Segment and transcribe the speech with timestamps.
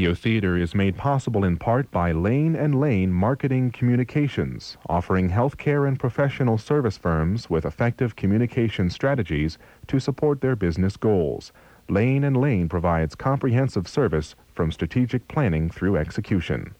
[0.00, 5.86] Radio Theater is made possible in part by Lane and Lane Marketing Communications, offering healthcare
[5.86, 9.58] and professional service firms with effective communication strategies
[9.88, 11.52] to support their business goals.
[11.90, 16.74] Lane and Lane provides comprehensive service from strategic planning through execution.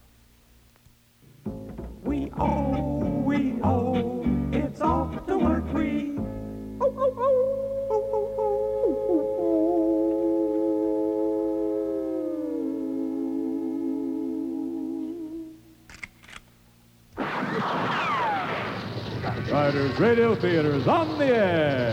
[2.02, 2.70] We owe,
[19.70, 21.92] Riders Radio Theater is on the air.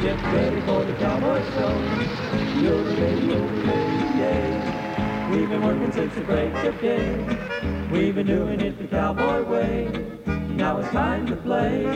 [0.00, 1.74] Get ready for the cowboy show.
[2.62, 3.26] Yodelay,
[4.16, 5.30] yay.
[5.32, 7.88] We've been working since the break of day.
[7.90, 9.88] We've been doing it the cowboy way.
[10.50, 11.86] Now it's time to play.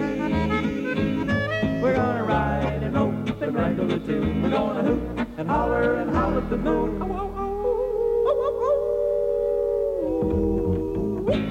[1.81, 4.43] We're gonna ride and rope and wrangle the tune.
[4.43, 7.01] We're gonna hoot and holler and howl at the moon.
[7.03, 8.83] Oh oh oh, oh, oh, oh.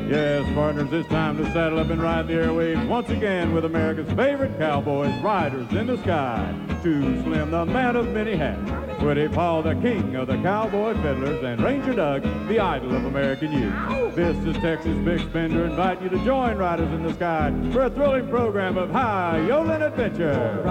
[0.09, 4.11] Yes, partners, it's time to saddle up and ride the airwaves once again with America's
[4.13, 6.53] favorite cowboys, Riders in the Sky.
[6.83, 9.01] Too Slim, the man of many hats.
[9.01, 13.51] Woody Paul, the king of the cowboy fiddlers, and Ranger Doug, the idol of American
[13.53, 14.15] youth.
[14.15, 15.65] This is Texas Bix Bender.
[15.65, 19.81] Invite you to join Riders in the Sky for a thrilling program of high yodeling
[19.81, 20.61] adventure.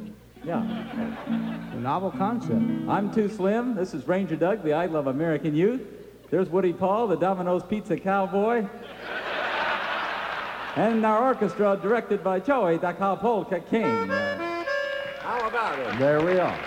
[0.43, 0.63] Yeah.
[1.73, 2.59] A novel concept.
[2.89, 3.75] I'm Too Slim.
[3.75, 5.81] This is Ranger Doug, the idol of American youth.
[6.33, 8.65] There's Woody Paul, the Domino's Pizza Cowboy.
[10.75, 14.07] And our orchestra, directed by Joey the Cowpolka King.
[15.19, 15.99] How about it?
[15.99, 16.59] There we are.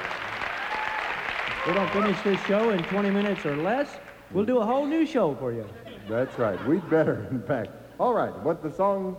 [1.66, 3.88] We don't finish this show in 20 minutes or less.
[4.30, 5.66] We'll do a whole new show for you.
[6.08, 6.64] That's right.
[6.68, 7.72] We'd better, in fact.
[7.98, 8.38] All right.
[8.44, 9.16] What the song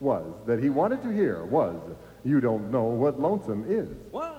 [0.00, 1.80] was that he wanted to hear was
[2.22, 3.88] You Don't Know What Lonesome Is.
[4.10, 4.35] One,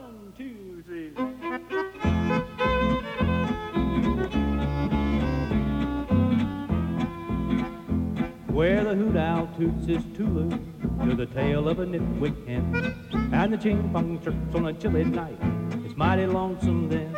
[8.57, 12.95] Where the hoot owl toots his tulu to the tail of a nitwit hen,
[13.31, 15.37] and the ching pong chirps on a chilly night.
[15.85, 17.15] It's mighty lonesome then,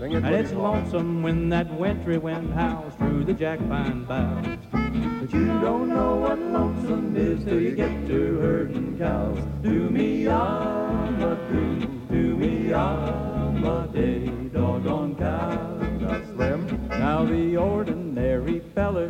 [0.00, 4.46] it, and it's lonesome when that wintry wind howls through the jack pine boughs.
[4.70, 9.44] But you don't know what lonesome is till you get to herding cows.
[9.64, 11.80] Do me on a do,
[12.12, 16.00] do me on a day, doggone cows.
[16.00, 16.88] Now, Slim.
[16.90, 19.08] Now the ordinary feller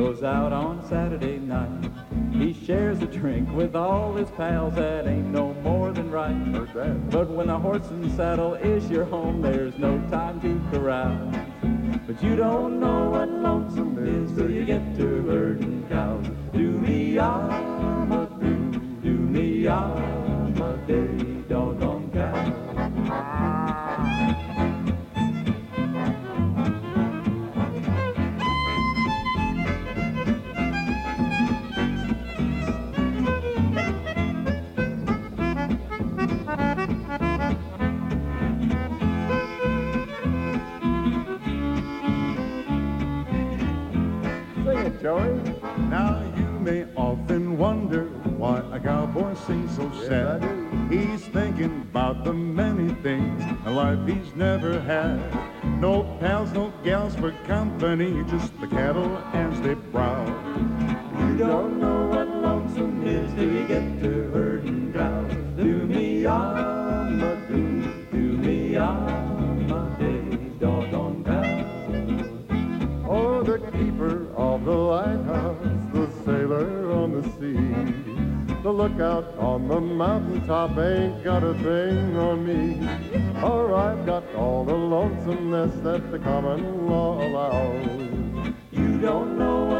[0.00, 1.90] goes out on Saturday night.
[2.32, 7.10] He shares a drink with all his pals, that ain't no more than right.
[7.10, 11.34] But when a horse and saddle is your home, there's no time to carouse.
[12.06, 15.86] But you don't know what lonesome is till you get to herding.
[16.54, 18.26] Do me on a
[19.02, 20.29] do, me on
[45.00, 45.40] Joey.
[45.88, 48.04] Now you may often wonder
[48.36, 50.42] why a cowboy sings so sad.
[50.42, 55.18] Yes, He's thinking about the many things in life he's never had.
[55.80, 60.26] No pals, no gals for company, just the cattle as they prowl.
[60.26, 61.99] You don't know
[78.80, 82.62] lookout on the mountaintop ain't got a thing on me.
[83.42, 88.54] Or I've got all the lonesomeness that the common law allows.
[88.72, 89.79] You don't know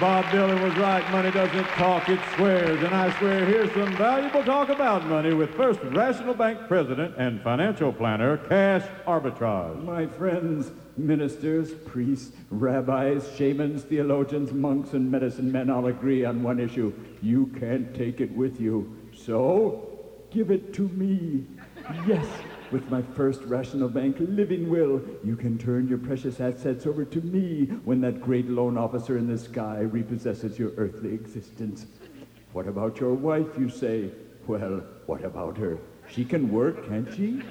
[0.00, 1.08] Bob Dylan was right.
[1.10, 2.82] Money doesn't talk, it swears.
[2.82, 7.42] And I swear here's some valuable talk about money with First Rational Bank President and
[7.42, 9.84] financial planner, Cash Arbitrage.
[9.84, 16.60] My friends, ministers, priests, rabbis, shamans, theologians, monks, and medicine men all agree on one
[16.60, 16.94] issue.
[17.20, 18.96] You can't take it with you.
[19.14, 19.86] So,
[20.30, 21.44] give it to me.
[22.06, 22.26] Yes,
[22.72, 27.20] with my first Rational Bank living will, you can turn your precious assets over to
[27.20, 31.86] me when that great loan officer in the sky repossesses your earthly existence.
[32.52, 34.10] What about your wife, you say?
[34.46, 35.78] Well, what about her?
[36.08, 37.42] She can work, can't she?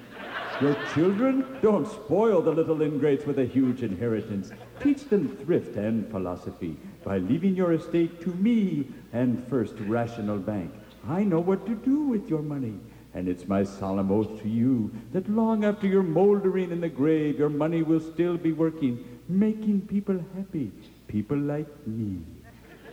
[0.62, 1.46] Your children?
[1.62, 4.52] Don't spoil the little ingrates with a huge inheritance.
[4.82, 10.74] Teach them thrift and philosophy by leaving your estate to me and First Rational Bank.
[11.08, 12.78] I know what to do with your money.
[13.20, 17.38] And it's my solemn oath to you that long after you're moldering in the grave,
[17.38, 20.72] your money will still be working, making people happy,
[21.10, 22.22] people like me.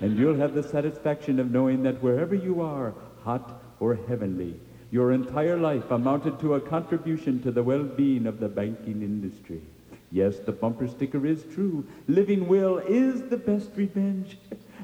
[0.00, 2.92] And you'll have the satisfaction of knowing that wherever you are,
[3.22, 4.58] hot or heavenly,
[4.90, 9.62] your entire life amounted to a contribution to the well-being of the banking industry.
[10.10, 11.86] Yes, the bumper sticker is true.
[12.08, 14.38] Living will is the best revenge.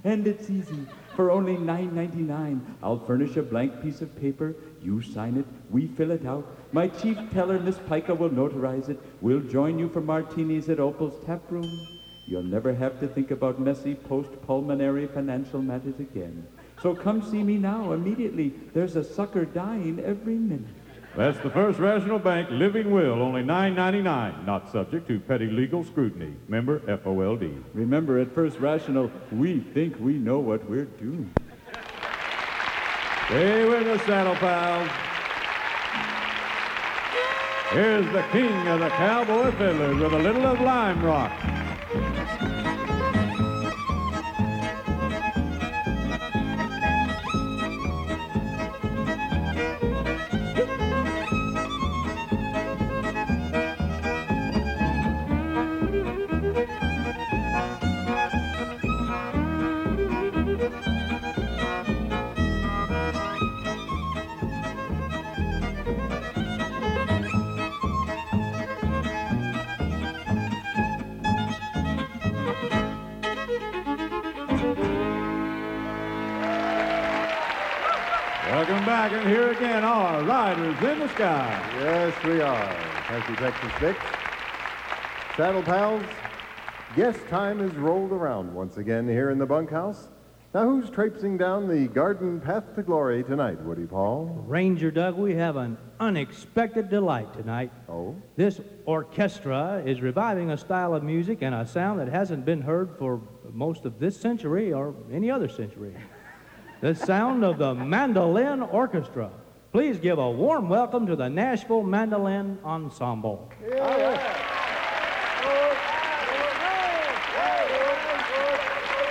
[0.04, 0.86] And it's easy.
[1.14, 4.54] For only $9.99, I'll furnish a blank piece of paper.
[4.80, 5.46] You sign it.
[5.70, 6.46] We fill it out.
[6.72, 8.98] My chief teller, Miss Pica, will notarize it.
[9.20, 11.86] We'll join you for martinis at Opal's tap room.
[12.26, 16.46] You'll never have to think about messy post-pulmonary financial matters again.
[16.80, 18.54] So come see me now, immediately.
[18.72, 20.74] There's a sucker dying every minute.
[21.14, 26.34] That's the First Rational Bank Living Will, only $9.99, not subject to petty legal scrutiny.
[26.48, 27.62] Member FOLD.
[27.74, 31.30] Remember, at First Rational, we think we know what we're doing.
[33.26, 34.90] Stay with us, Saddle Pals.
[37.72, 41.61] Here's the king of the cowboy fiddlers with a little of Lime Rock.
[78.62, 81.68] Welcome back, and here again are Riders in the Sky.
[81.80, 82.76] Yes, we are.
[83.08, 83.96] Thank you, Texas Bix.
[85.36, 86.04] Saddle Pals,
[86.94, 90.10] guest time is rolled around once again here in the bunkhouse.
[90.54, 94.26] Now, who's traipsing down the garden path to glory tonight, Woody Paul?
[94.46, 97.72] Ranger Doug, we have an unexpected delight tonight.
[97.88, 98.14] Oh?
[98.36, 102.96] This orchestra is reviving a style of music and a sound that hasn't been heard
[102.96, 105.96] for most of this century or any other century.
[106.82, 109.30] The sound of the Mandolin Orchestra.
[109.70, 113.48] Please give a warm welcome to the Nashville Mandolin Ensemble.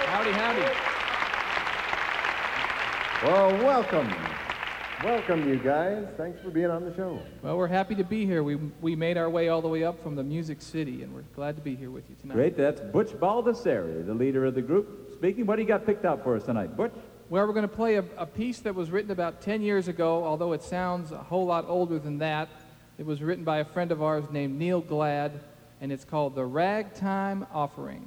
[0.09, 0.61] Howdy, howdy.
[3.25, 4.13] Well, welcome.
[5.01, 6.05] Welcome, you guys.
[6.17, 7.21] Thanks for being on the show.
[7.41, 8.43] Well, we're happy to be here.
[8.43, 11.23] We, we made our way all the way up from the Music City, and we're
[11.37, 12.33] glad to be here with you tonight.
[12.33, 15.13] Great, that's Butch Baldessari, the leader of the group.
[15.13, 16.75] Speaking, what do you got picked out for us tonight?
[16.75, 16.91] Butch?
[17.31, 20.25] Well, we're going to play a, a piece that was written about 10 years ago,
[20.25, 22.49] although it sounds a whole lot older than that.
[22.97, 25.39] It was written by a friend of ours named Neil Glad,
[25.79, 28.05] and it's called The Ragtime Offering.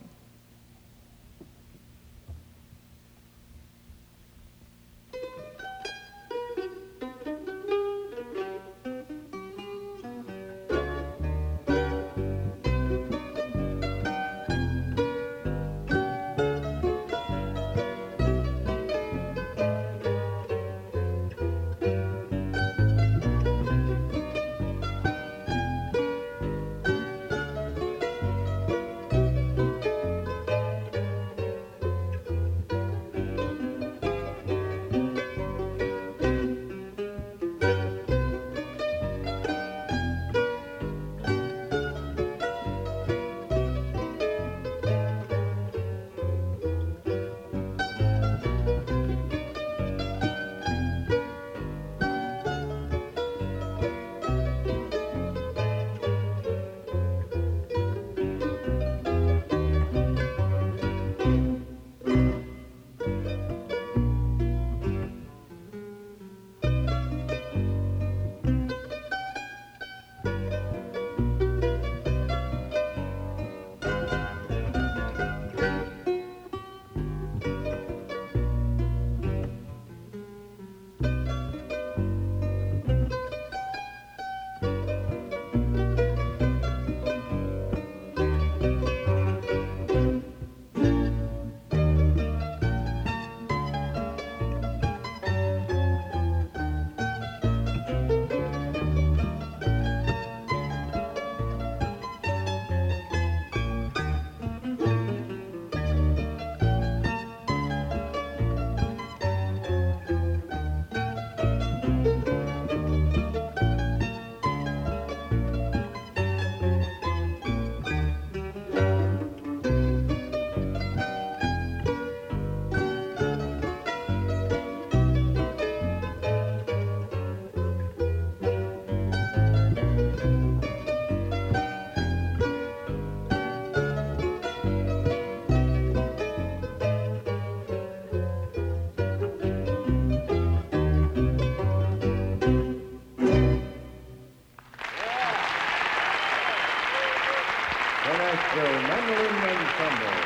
[148.04, 150.16] The Nashville Mandolin Ensemble.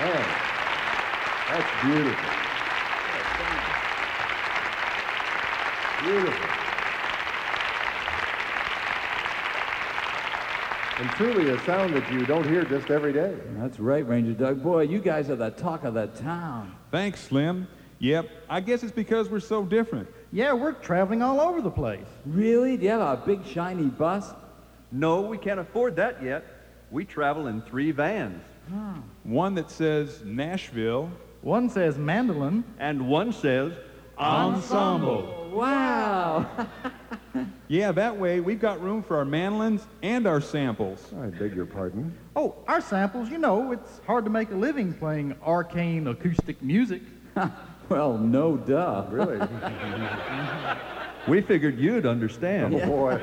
[0.00, 0.26] Man,
[1.48, 2.30] that's beautiful.
[6.02, 6.48] Beautiful.
[10.98, 13.36] And truly a sound that you don't hear just every day.
[13.58, 14.60] That's right, Ranger Doug.
[14.60, 16.74] Boy, you guys are the talk of the town.
[16.90, 17.68] Thanks, Slim.
[18.00, 20.08] Yep, I guess it's because we're so different.
[20.32, 22.06] Yeah, we're traveling all over the place.
[22.24, 22.76] Really?
[22.76, 24.32] Do you have a big shiny bus?
[24.90, 26.44] No, we can't afford that yet.
[26.90, 28.42] We travel in three vans.
[28.68, 29.00] Hmm.
[29.24, 31.10] One that says Nashville,
[31.42, 32.64] One says mandolin.
[32.78, 33.72] And one says,
[34.18, 35.50] Ensemble.
[35.52, 36.46] Wow.
[37.68, 41.12] Yeah, that way we've got room for our mandolins and our samples.
[41.20, 42.16] I beg your pardon.
[42.36, 47.02] Oh, our samples, you know, it's hard to make a living playing arcane acoustic music.
[47.88, 49.06] well, no duh.
[49.10, 49.38] Really?
[51.28, 52.74] we figured you'd understand.
[52.76, 53.20] Oh, boy.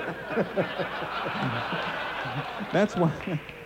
[2.71, 3.11] That's why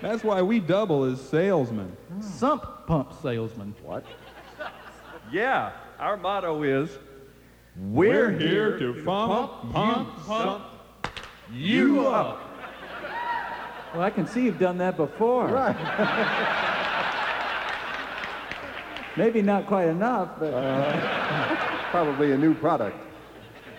[0.02, 1.96] that's why we double as salesmen.
[2.20, 3.74] Sump pump salesmen.
[3.84, 4.04] What?
[5.32, 6.98] Yeah, our motto is,
[7.76, 10.64] We're here to pump, pump, pump
[11.52, 12.42] you up.
[13.94, 15.48] Well, I can see you've done that before.
[15.48, 15.76] Right.
[19.18, 21.56] Maybe not quite enough, but uh,
[21.92, 22.96] Probably a new product.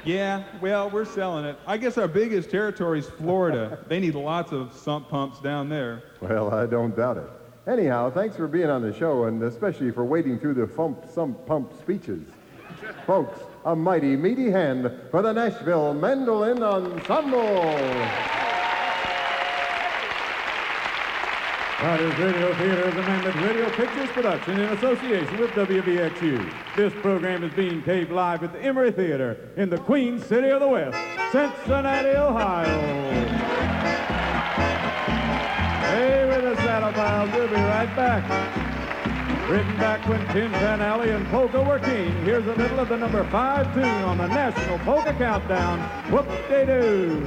[0.09, 1.59] Yeah, well, we're selling it.
[1.67, 3.85] I guess our biggest territory is Florida.
[3.88, 6.03] they need lots of sump pumps down there.
[6.23, 7.29] Well, I don't doubt it.
[7.67, 11.45] Anyhow, thanks for being on the show and especially for wading through the fump, sump,
[11.45, 12.23] pump speeches.
[13.07, 18.48] Folks, a mighty, meaty hand for the Nashville Mandolin Ensemble.
[21.81, 26.53] Riders Radio Theater is a Mammoth Radio Pictures production in association with WVXU.
[26.75, 30.59] This program is being taped live at the Emery Theater in the Queen City of
[30.59, 30.99] the West,
[31.31, 32.65] Cincinnati, Ohio.
[35.87, 37.39] Stay with us, Saddle.
[37.39, 39.49] We'll be right back.
[39.49, 42.11] Written back when Tin Pan Alley and Polka were king.
[42.25, 45.79] Here's a little of the number five tune on the National Polka Countdown.
[46.11, 47.25] Whoop-de-doo.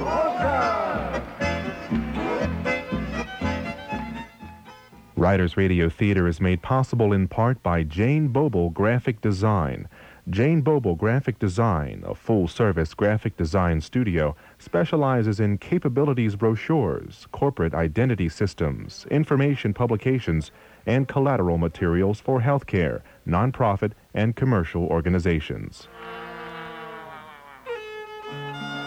[5.22, 9.88] Riders Radio Theater is made possible in part by Jane Boble Graphic Design.
[10.28, 17.72] Jane Boble Graphic Design, a full service graphic design studio, specializes in capabilities brochures, corporate
[17.72, 20.50] identity systems, information publications,
[20.86, 25.86] and collateral materials for healthcare, nonprofit, and commercial organizations.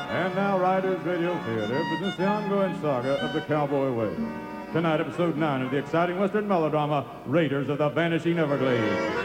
[0.09, 4.54] And now, Riders Radio Theater presents the ongoing saga of the Cowboy Way.
[4.75, 9.15] Tonight, episode 9 of the exciting Western melodrama, Raiders of the Vanishing Everglades.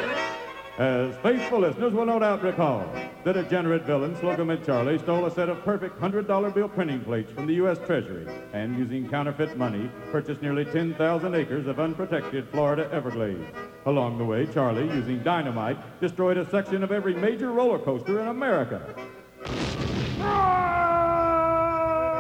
[0.79, 2.89] As faithful listeners will no doubt recall,
[3.25, 7.33] the degenerate villain, Slocum and Charlie, stole a set of perfect $100 bill printing plates
[7.33, 7.79] from the U.S.
[7.85, 13.45] Treasury and, using counterfeit money, purchased nearly 10,000 acres of unprotected Florida Everglades.
[13.87, 18.29] Along the way, Charlie, using dynamite, destroyed a section of every major roller coaster in
[18.29, 18.95] America.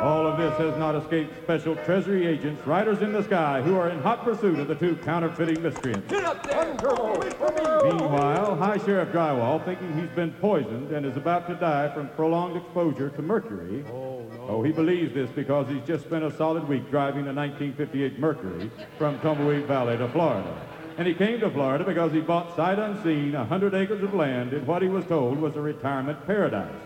[0.00, 3.90] All of this has not escaped special Treasury agents, riders in the sky, who are
[3.90, 6.08] in hot pursuit of the two counterfeiting miscreants.
[6.08, 6.60] Get up there!
[7.84, 12.56] Meanwhile, High Sheriff Drywall, thinking he's been poisoned and is about to die from prolonged
[12.56, 13.84] exposure to mercury.
[13.90, 18.18] Oh, oh he believes this because he's just spent a solid week driving a 1958
[18.18, 20.60] Mercury from Tumbleweed Valley to Florida.
[20.98, 24.66] And he came to Florida because he bought sight unseen 100 acres of land in
[24.66, 26.82] what he was told was a retirement paradise.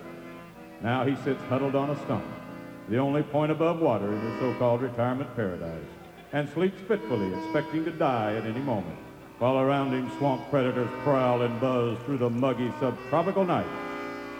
[0.81, 2.25] Now he sits huddled on a stump,
[2.89, 5.87] the only point above water in the so-called retirement paradise,
[6.33, 8.99] and sleeps fitfully, expecting to die at any moment,
[9.39, 13.67] while around him swamp predators prowl and buzz through the muggy subtropical night.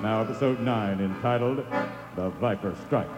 [0.03, 1.65] Now episode 9, entitled
[2.17, 3.09] The Viper Strike.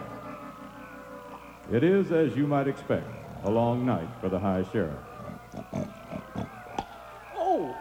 [1.71, 3.07] It is, as you might expect,
[3.43, 4.95] a long night for the High Sheriff.
[7.35, 7.75] Oh,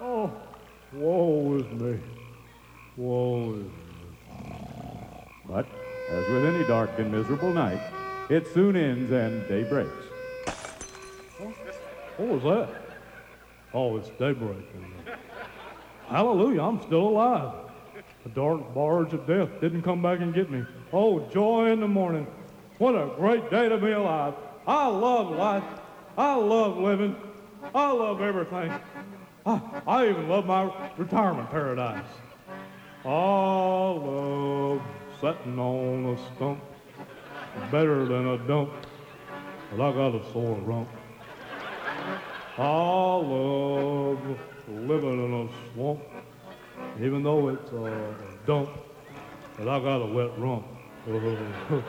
[0.00, 0.32] oh,
[0.94, 1.98] woe is me.
[2.96, 3.70] Woe is me.
[5.46, 5.66] But,
[6.10, 7.80] as with any dark and miserable night,
[8.28, 9.90] it soon ends and day breaks.
[12.16, 12.68] What was that?
[13.74, 14.66] Oh, it's daybreak.
[16.08, 17.52] Hallelujah, I'm still alive.
[18.24, 20.64] The dark barge of death didn't come back and get me.
[20.92, 22.26] Oh, joy in the morning.
[22.78, 24.34] What a great day to be alive.
[24.66, 25.64] I love life.
[26.16, 27.16] I love living.
[27.74, 28.72] I love everything.
[29.44, 32.04] I, I even love my retirement paradise.
[33.04, 34.82] I love
[35.20, 36.60] sitting on a stump.
[37.70, 38.72] Better than a dump.
[39.70, 40.88] But I got a sore rump.
[42.58, 46.00] I love living in a swamp,
[46.98, 48.14] even though it's a
[48.46, 48.70] dump,
[49.58, 50.66] but I got a wet rump.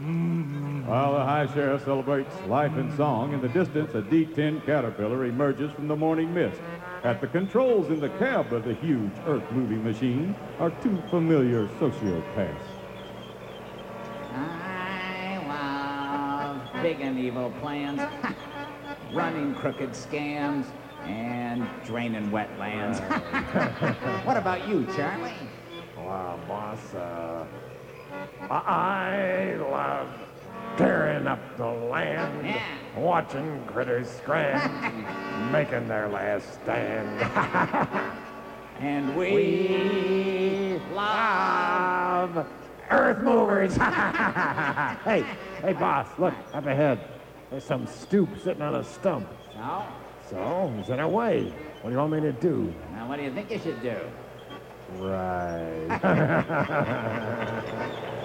[0.00, 0.86] Mm.
[0.86, 5.70] While the High Sheriff celebrates life and song, in the distance, a D-10 Caterpillar emerges
[5.72, 6.58] from the morning mist.
[7.02, 12.54] At the controls in the cab of the huge earth-moving machine are two familiar sociopaths.
[14.34, 18.02] I love big and evil plans,
[19.14, 20.66] running crooked scams,
[21.04, 23.00] and draining wetlands.
[24.26, 25.32] what about you, Charlie?
[25.96, 27.46] Wow, boss, uh,
[28.50, 30.08] I love
[30.76, 32.46] tearing up the land,
[32.96, 37.20] watching critters scram, making their last stand.
[38.80, 42.46] and we love
[42.90, 43.76] earth movers.
[43.76, 45.24] hey,
[45.62, 47.00] hey, boss, look up ahead.
[47.50, 49.28] There's some stoop sitting on a stump.
[49.54, 49.84] So?
[50.30, 51.52] So, he's in our way.
[51.82, 52.72] What do you want me to do?
[52.92, 53.96] Now, what do you think you should do?
[54.98, 55.88] Right.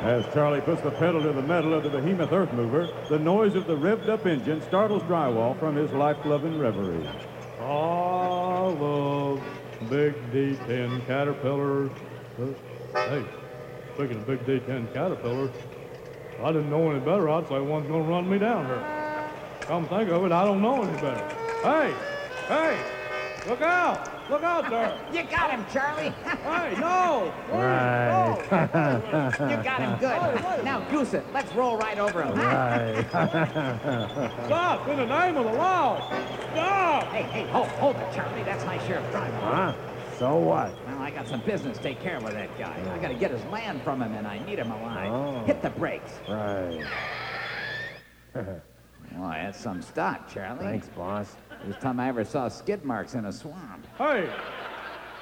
[0.05, 3.55] As Charlie puts the pedal to the metal of the behemoth earth mover, the noise
[3.55, 7.09] of the revved-up engine startles Drywall from his life-loving reverie.
[7.59, 9.41] I love
[9.89, 11.89] big D10 caterpillars.
[12.39, 12.45] Uh,
[12.93, 13.25] hey,
[13.95, 15.49] speaking of big D10 caterpillars,
[16.43, 17.27] I didn't know any better.
[17.27, 19.27] I'd say one's gonna run me down here.
[19.61, 21.35] Come think of it, I don't know any better.
[21.63, 21.95] Hey,
[22.47, 22.77] hey,
[23.49, 24.14] look out!
[24.29, 24.97] Look out there!
[25.13, 26.09] You got him, Charlie.
[26.23, 27.31] hey, no!
[27.51, 28.37] Right.
[29.51, 30.65] you got him good.
[30.65, 31.23] Now, goose it.
[31.31, 32.35] Let's roll right over him.
[32.35, 33.05] Right.
[34.45, 34.87] Stop!
[34.87, 36.09] In the name of the law!
[36.53, 37.03] Stop!
[37.05, 38.43] Hey, hey, hold, hold it, Charlie.
[38.43, 39.37] That's my sheriff driver.
[39.37, 39.73] Huh?
[40.17, 40.73] So what?
[40.87, 42.81] Well, I got some business to take care of with that guy.
[42.93, 45.11] I got to get his land from him, and I need him alive.
[45.11, 45.43] Oh.
[45.45, 46.13] Hit the brakes.
[46.27, 46.83] Right.
[48.33, 50.65] Boy, that's some stock, Charlie.
[50.65, 51.35] Thanks, boss.
[51.63, 53.87] First time I ever saw skid marks in a swamp.
[53.97, 54.29] Hey,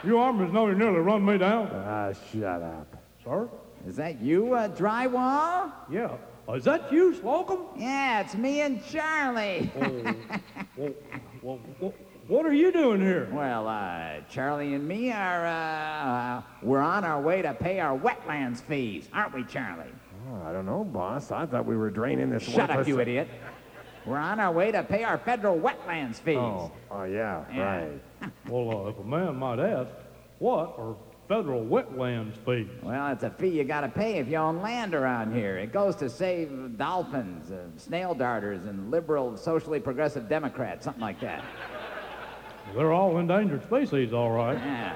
[0.04, 1.70] you armors know you nearly run me down.
[1.74, 2.98] Ah, shut up.
[3.24, 3.50] Sir?
[3.88, 5.72] Is that you, uh, Drywall?
[5.90, 6.12] Yeah.
[6.48, 7.60] Uh, is that you, Slocum?
[7.78, 9.72] Yeah, it's me and Charlie.
[10.78, 10.94] well,
[11.42, 11.94] well, well,
[12.28, 13.30] what are you doing here?
[13.32, 17.98] Well, uh, Charlie and me are, uh, uh, we're on our way to pay our
[17.98, 19.92] wetlands fees, aren't we, Charlie?
[20.30, 21.32] Oh, I don't know, boss.
[21.32, 23.28] I thought we were draining this Shut up, you idiot.
[24.06, 26.38] We're on our way to pay our federal wetlands fees.
[26.38, 27.64] Oh, oh yeah, Yeah.
[27.64, 28.32] right.
[28.50, 29.92] Well, uh, if a man might ask,
[30.40, 30.96] what are
[31.28, 32.68] federal wetlands fees?
[32.82, 35.58] Well, it's a fee you got to pay if you own land around here.
[35.58, 41.20] It goes to save dolphins, uh, snail darters, and liberal, socially progressive Democrats, something like
[41.22, 41.44] that.
[42.76, 44.58] They're all endangered species, all right.
[44.58, 44.94] Yeah.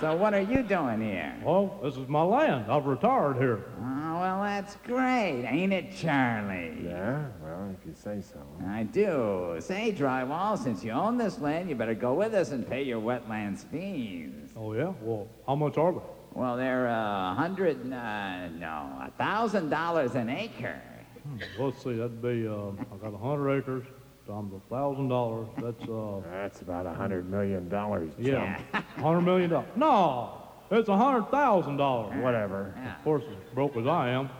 [0.00, 1.32] So what are you doing here?
[1.44, 2.70] Well, this is my land.
[2.70, 3.62] I've retired here.
[3.80, 6.76] Oh, well, that's great, ain't it, Charlie?
[6.84, 8.38] Yeah, well, if you say so.
[8.68, 9.56] I do.
[9.58, 13.00] Say, Drywall, since you own this land, you better go with us and pay your
[13.00, 14.30] wetlands fees.
[14.56, 14.92] Oh, yeah?
[15.00, 15.98] Well, how much are they?
[16.34, 20.80] Well, they're a hundred, uh, no, a thousand dollars an acre.
[21.24, 23.84] Hmm, let's see, that'd be, uh, I got a hundred acres,
[24.28, 28.12] times a thousand dollars, that's, uh, That's about a hundred million dollars.
[28.20, 28.60] yeah,
[28.98, 29.68] hundred million dollars.
[29.74, 30.41] No,
[30.78, 32.16] it's a hundred thousand dollars.
[32.22, 32.74] Whatever.
[32.98, 34.30] Of course, as broke as I am,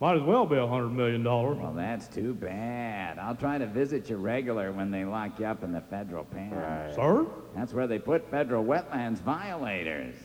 [0.00, 1.58] might as well be a hundred million dollars.
[1.58, 3.18] Well, that's too bad.
[3.18, 6.50] I'll try to visit you regular when they lock you up in the federal pen.
[6.94, 7.26] Sir?
[7.54, 10.16] That's where they put federal wetlands violators.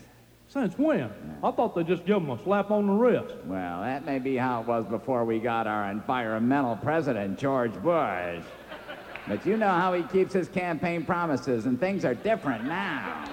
[0.48, 1.10] Since when?
[1.42, 3.36] I thought they just give them a slap on the wrist.
[3.46, 8.44] Well, that may be how it was before we got our environmental president, George Bush.
[9.30, 13.24] But you know how he keeps his campaign promises, and things are different now.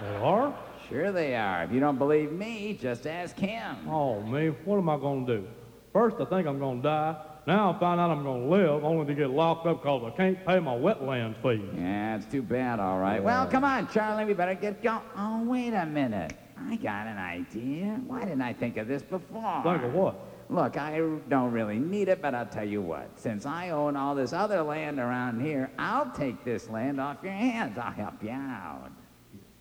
[0.00, 0.54] They are?
[0.94, 1.64] Sure they are.
[1.64, 3.78] If you don't believe me, just ask him.
[3.88, 5.44] Oh, me, what am I gonna do?
[5.92, 7.16] First, I think I'm gonna die.
[7.48, 10.46] Now I find out I'm gonna live, only to get locked up because I can't
[10.46, 11.68] pay my wetlands fees.
[11.76, 13.20] Yeah, it's too bad, all right.
[13.20, 15.02] Well, come on, Charlie, we better get going.
[15.16, 16.34] Oh, wait a minute.
[16.56, 18.00] I got an idea.
[18.06, 19.62] Why didn't I think of this before?
[19.64, 20.14] Think of what?
[20.48, 23.08] Look, I don't really need it, but I'll tell you what.
[23.16, 27.32] Since I own all this other land around here, I'll take this land off your
[27.32, 27.78] hands.
[27.78, 28.92] I'll help you out.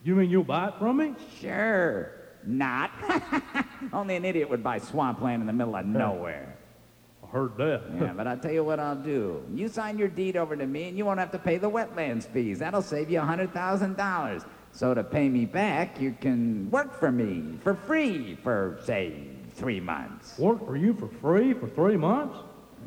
[0.03, 1.15] You mean you'll buy it from me?
[1.39, 2.11] Sure.
[2.45, 2.91] Not.
[3.93, 6.57] Only an idiot would buy swampland in the middle of nowhere.
[7.23, 7.83] I heard that.
[7.99, 9.43] Yeah, but I'll tell you what I'll do.
[9.53, 12.27] You sign your deed over to me, and you won't have to pay the wetlands
[12.27, 12.59] fees.
[12.59, 14.45] That'll save you a $100,000.
[14.71, 19.79] So to pay me back, you can work for me for free for, say, three
[19.79, 20.37] months.
[20.37, 22.37] Work for you for free for three months?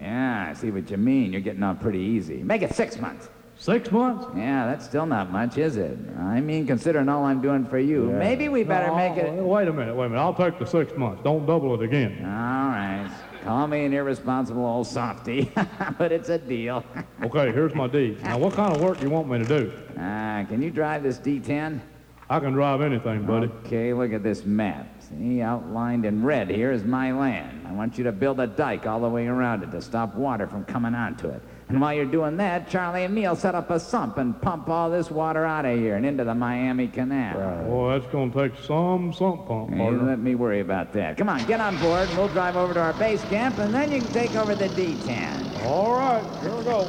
[0.01, 1.33] Yeah, I see what you mean.
[1.33, 2.43] You're getting on pretty easy.
[2.43, 3.31] Make it six months.
[3.59, 4.27] Six months?
[4.37, 5.99] Yeah, that's still not much, is it?
[6.19, 9.33] I mean, considering all I'm doing for you, maybe we better No, make it.
[9.33, 10.21] Wait a minute, wait a minute.
[10.21, 11.23] I'll take the six months.
[11.25, 12.19] Don't double it again.
[12.21, 13.11] All right.
[13.45, 15.51] Call me an irresponsible old softy,
[15.99, 16.85] but it's a deal.
[17.23, 18.23] Okay, here's my deed.
[18.23, 19.73] Now, what kind of work do you want me to do?
[19.99, 21.81] Ah, can you drive this D10?
[22.29, 23.47] I can drive anything, buddy.
[23.65, 24.89] Okay, look at this map.
[25.01, 27.67] See, outlined in red here is my land.
[27.67, 30.47] I want you to build a dike all the way around it to stop water
[30.49, 31.41] from coming onto it.
[31.69, 34.89] And while you're doing that, Charlie and me'll set up a sump and pump all
[34.89, 37.65] this water out of here and into the Miami Canal.
[37.65, 41.17] Boy, that's going to take some sump pump, Hey, let me worry about that.
[41.17, 43.91] Come on, get on board, and we'll drive over to our base camp, and then
[43.91, 45.65] you can take over the D-10.
[45.65, 46.85] All right, here we go.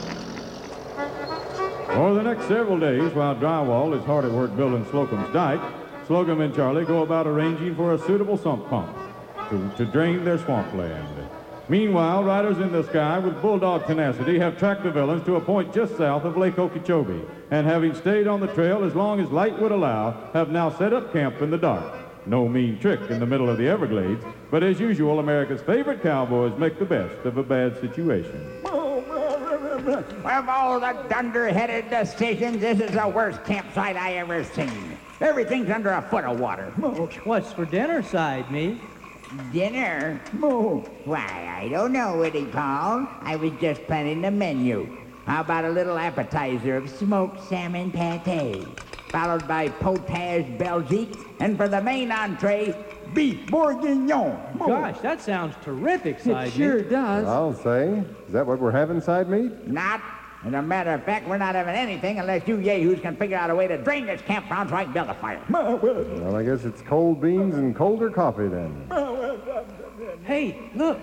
[1.88, 5.62] For the next several days, while Drywall is hard at work building Slocum's dike,
[6.06, 8.96] Slocum and Charlie go about arranging for a suitable sump pump
[9.50, 11.28] to, to drain their swampland.
[11.70, 15.74] Meanwhile, riders in the sky with bulldog tenacity have tracked the villains to a point
[15.74, 19.60] just south of Lake Okeechobee, and having stayed on the trail as long as light
[19.60, 21.94] would allow, have now set up camp in the dark.
[22.26, 26.58] No mean trick in the middle of the Everglades, but as usual, America's favorite cowboys
[26.58, 28.62] make the best of a bad situation.
[28.66, 34.98] Of all the dunder-headed decisions, this is the worst campsite I ever seen.
[35.20, 36.66] Everything's under a foot of water.
[37.24, 38.78] What's for dinner Side Meat?
[39.52, 40.22] Dinner?
[40.34, 40.82] Moo.
[41.06, 43.08] Why, I don't know, Woody Paul.
[43.22, 44.98] I was just planning the menu.
[45.26, 48.66] How about a little appetizer of smoked salmon pate,
[49.10, 52.74] followed by potage belgique, and for the main entree,
[53.14, 54.58] beef bourguignon.
[54.58, 57.28] Gosh, that sounds terrific, side does.
[57.28, 58.04] I'll say.
[58.28, 59.68] Is that what we're having, side meat?
[59.68, 60.02] Not.
[60.44, 63.38] And as a matter of fact, we're not having anything unless you yahoos can figure
[63.38, 65.42] out a way to drain this campground so I can build a fire.
[65.50, 68.88] Well, I guess it's cold beans and colder coffee then.
[70.24, 71.00] Hey, look.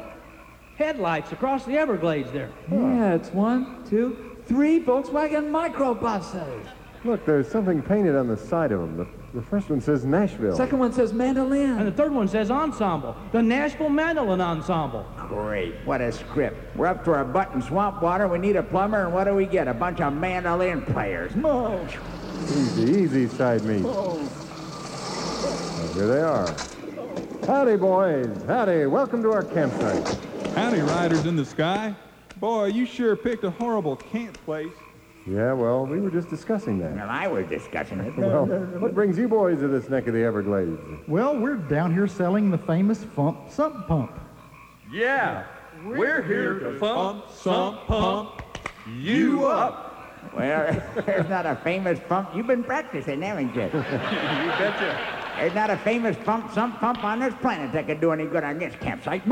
[0.77, 2.51] Headlights across the Everglades there.
[2.71, 6.67] Yeah, it's one, two, three Volkswagen microbuses.
[7.05, 8.97] Look, there's something painted on the side of them.
[8.97, 9.07] The,
[9.39, 10.57] the first one says Nashville.
[10.57, 11.79] Second one says mandolin.
[11.79, 13.15] And the third one says ensemble.
[13.31, 15.07] The Nashville Mandolin Ensemble.
[15.35, 15.75] Great.
[15.85, 16.77] What a script.
[16.77, 18.29] We're up to our butt in swamp water.
[18.29, 19.67] We need a plumber, and what do we get?
[19.67, 21.33] A bunch of mandolin players.
[22.45, 23.83] Easy, easy, side meat.
[23.83, 26.55] Well, oh, here they are.
[27.47, 28.45] Howdy, boys.
[28.47, 28.87] Howdy.
[28.87, 30.07] Welcome to our campsite.
[30.55, 31.97] Howdy, riders in the sky.
[32.37, 34.73] Boy, you sure picked a horrible camp place.
[35.27, 36.95] Yeah, well, we were just discussing that.
[36.95, 38.17] Well, I was discussing it.
[38.17, 40.79] Well, what brings you boys to this neck of the Everglades?
[41.09, 44.21] Well, we're down here selling the famous Fump Sump Pump.
[44.95, 45.43] Yeah,
[45.85, 48.41] we're here to pump, sump, pump
[48.87, 50.31] you up.
[50.37, 52.31] Well, there's not a famous pump.
[52.33, 53.63] You've been practicing, haven't you?
[53.65, 54.97] you betcha.
[55.35, 58.45] There's not a famous pump, some pump on this planet that could do any good
[58.45, 59.23] on this campsite.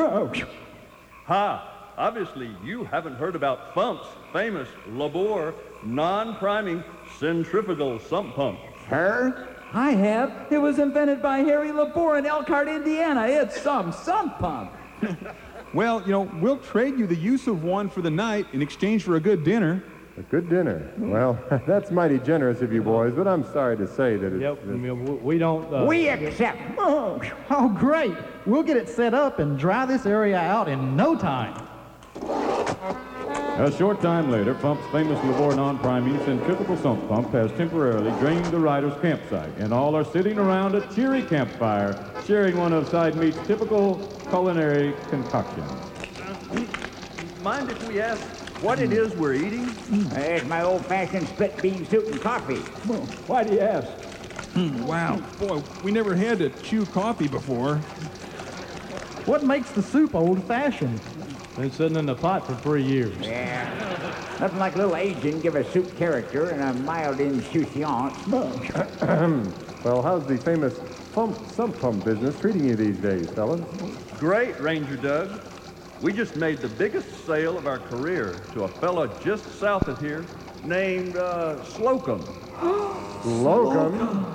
[1.27, 1.93] Ha!
[1.97, 6.83] Obviously, you haven't heard about Fump's famous Labor non-priming
[7.21, 8.59] centrifugal sump pump.
[8.89, 9.57] Her?
[9.73, 10.49] I have.
[10.51, 13.29] It was invented by Harry Labor in Elkhart, Indiana.
[13.29, 14.73] It's some sump pump.
[15.75, 19.05] Well, you know, we'll trade you the use of one for the night in exchange
[19.05, 19.83] for a good dinner.
[20.19, 20.93] A good dinner.
[20.99, 24.43] Well, that's mighty generous of you boys, but I'm sorry to say that it's...
[24.43, 25.73] Yep, I mean, we- we don't...
[25.73, 26.59] Uh, we accept.
[26.77, 28.15] Oh, oh, great.
[28.45, 31.67] We'll get it set up and dry this area out in no time.
[33.63, 38.59] A short time later, Fump's famous Labor non-priming centrifugal sump pump has temporarily drained the
[38.59, 41.97] rider's campsite, and all are sitting around a cheery campfire,
[42.27, 45.71] sharing one of Side Meat's typical culinary concoctions.
[47.45, 48.21] Mind if we ask
[48.65, 49.73] what it is we're eating?
[50.09, 52.57] There's my old-fashioned split bean soup and coffee.
[53.29, 53.89] Why do you ask?
[54.55, 57.77] Hmm, wow, boy, we never had to chew coffee before.
[59.25, 61.01] What makes the soup old-fashioned?
[61.57, 63.15] Been sitting in the pot for three years.
[63.21, 63.69] Yeah.
[64.41, 68.27] Nothing like a little aging give a soup character and a mild insouciance.
[69.85, 70.81] well, how's the famous
[71.13, 73.61] pump, sump pump business treating you these days, fellas?
[74.19, 75.43] Great, Ranger Doug.
[76.01, 80.01] We just made the biggest sale of our career to a fellow just south of
[80.01, 80.25] here
[80.65, 82.23] named uh, Slocum.
[83.23, 84.27] Slocum?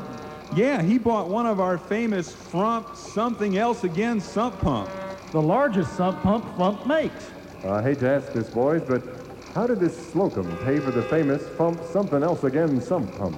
[0.56, 4.90] Yeah, he bought one of our famous Fump something else again sump pump.
[5.32, 7.32] The largest sump pump Fump makes.
[7.66, 9.04] I hate to ask this, boys, but
[9.54, 13.38] how did this Slocum pay for the famous pump something else again sump pump?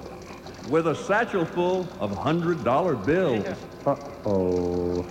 [0.68, 3.44] With a satchel full of $100 bills.
[3.84, 5.04] Uh-oh.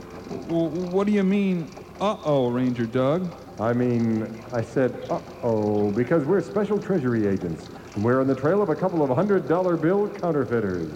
[0.48, 3.30] Well, what do you mean, uh-oh, Ranger Doug?
[3.60, 7.68] I mean, I said uh-oh because we're special treasury agents.
[7.96, 10.90] And we're on the trail of a couple of $100 bill counterfeiters.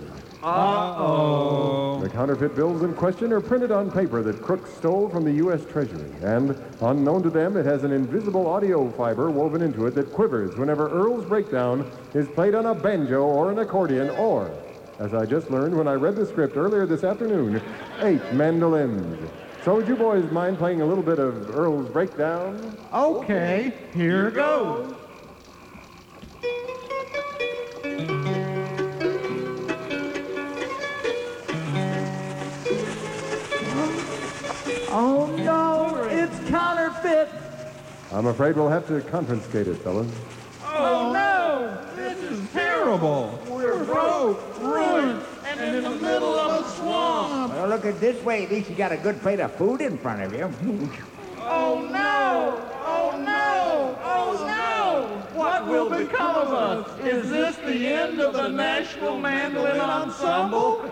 [0.44, 2.02] Uh-oh.
[2.02, 5.64] The counterfeit bills in question are printed on paper that crooks stole from the U.S.
[5.72, 6.12] Treasury.
[6.22, 10.58] And, unknown to them, it has an invisible audio fiber woven into it that quivers
[10.58, 14.52] whenever Earl's Breakdown is played on a banjo or an accordion or,
[15.00, 17.62] as I just learned when I read the script earlier this afternoon,
[18.02, 19.30] eight mandolins.
[19.64, 22.78] So would you boys mind playing a little bit of Earl's Breakdown?
[22.94, 24.94] Okay, here goes.
[38.14, 40.08] I'm afraid we'll have to confiscate it, fellas.
[40.64, 41.96] Oh no!
[41.96, 43.40] This is terrible!
[43.50, 47.54] We're broke, ruined, and in the middle of a swamp!
[47.54, 48.44] Well, look at this way.
[48.44, 50.48] At least you got a good plate of food in front of you.
[51.40, 52.62] Oh no!
[52.86, 53.98] Oh no!
[54.04, 55.38] Oh no!
[55.38, 57.00] What will become of us?
[57.00, 60.88] Is this the end of the Nashville Mandolin Ensemble?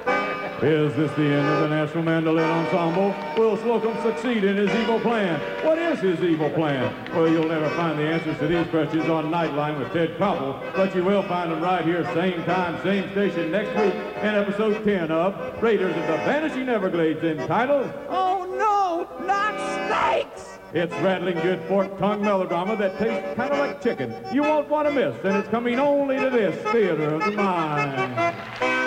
[0.62, 3.16] Is this the end of the Nashville Mandolin Ensemble?
[3.36, 5.40] Will Slocum succeed in his evil plan?
[5.66, 6.94] What is his evil plan?
[7.16, 10.96] Well, you'll never find the answers to these questions on Nightline with Ted Koppel, but
[10.96, 15.10] you will find them right here, same time, same station, next week in episode 10
[15.10, 19.26] of Raiders of the Vanishing Everglades entitled Oh no!
[19.26, 19.56] Not
[19.88, 20.60] snakes!
[20.76, 24.14] It's rattling good fork tongue melodrama that tastes kind of like chicken.
[24.32, 28.81] You won't want to miss, and it's coming only to this theater of the mind.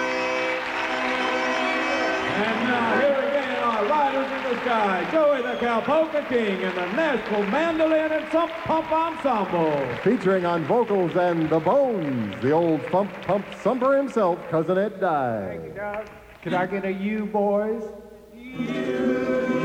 [2.36, 6.86] And now here again are Riders in the Sky, Joey the Cowpolka King, and the
[6.96, 9.86] Nashville Mandolin and Sump Pump Ensemble.
[10.02, 15.46] Featuring on vocals and the bones, the old thump pump thumper himself, Cousin Ed Dye.
[15.46, 16.06] Thank you, Doug.
[16.42, 17.84] Could I get a you, boys?
[18.34, 19.63] You ought to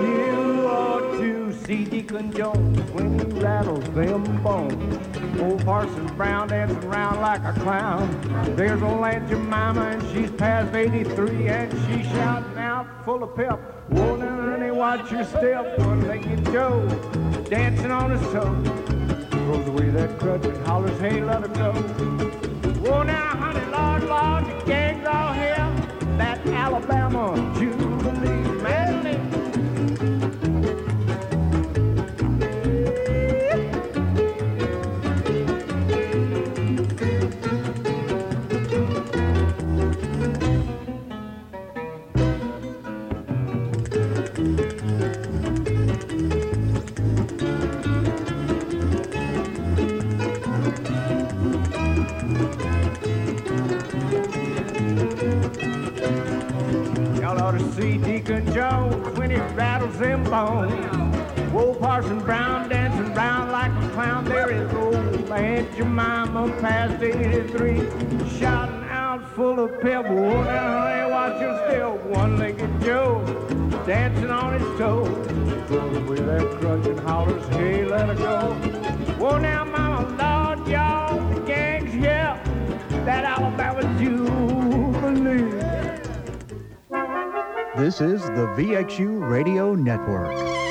[1.70, 5.40] Deacon Jones when he rattles them bones.
[5.40, 8.10] Old Parson Brown dancing around like a clown.
[8.56, 13.60] There's old Aunt Jemima and she's past 83 and she's shouting out full of pep.
[13.92, 15.78] Now, honey, watch your step.
[15.78, 16.88] One-legged Joe
[17.48, 18.56] dancing on his toe.
[19.30, 21.72] Throws away that crutch and hollers, hey, let her go.
[22.82, 25.72] Whoa, now, honey, Lord, Lord, the gang's all here.
[26.18, 27.54] That Alabama
[60.50, 61.52] bones.
[61.54, 64.26] Whoa, Parson Brown dancing round like a clown.
[64.26, 64.96] There is old
[65.32, 67.78] Aunt Jemima past 83,
[68.40, 70.06] shouting out full of pep.
[70.06, 72.06] Whoa, oh, now, honey, watch your step.
[72.18, 73.24] One-legged Joe
[73.86, 75.28] dancing on his toes.
[75.68, 78.54] Throws away that crutch and hollers, hey, let her go.
[79.20, 79.69] Whoa, now,
[87.90, 90.69] This is the VXU Radio Network.